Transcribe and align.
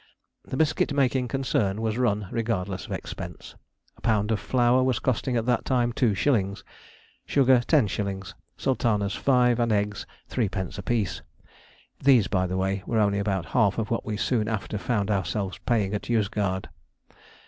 The 0.43 0.57
biscuit 0.57 0.91
making 0.93 1.27
concern 1.27 1.79
was 1.79 1.99
run 1.99 2.27
regardless 2.31 2.87
of 2.87 2.91
expense. 2.91 3.53
A 3.97 4.01
pound 4.01 4.31
of 4.31 4.39
flour 4.39 4.81
was 4.83 4.97
costing 4.97 5.37
at 5.37 5.45
that 5.45 5.63
time 5.63 5.93
two 5.93 6.15
shillings, 6.15 6.63
sugar 7.23 7.61
ten 7.67 7.85
shillings, 7.85 8.33
sultanas 8.57 9.13
five; 9.13 9.59
and 9.59 9.71
eggs 9.71 10.07
three 10.27 10.49
pence 10.49 10.79
apiece. 10.79 11.21
(These, 12.03 12.27
by 12.29 12.47
the 12.47 12.57
way, 12.57 12.81
were 12.87 12.97
only 12.97 13.19
about 13.19 13.45
half 13.53 13.77
of 13.77 13.91
what 13.91 14.03
we 14.03 14.17
soon 14.17 14.47
after 14.47 14.79
found 14.79 15.11
ourselves 15.11 15.59
paying 15.67 15.93
at 15.93 16.09
Yozgad.) 16.09 16.69